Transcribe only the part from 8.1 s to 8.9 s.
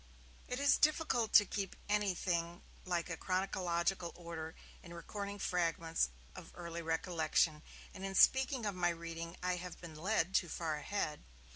speaking of my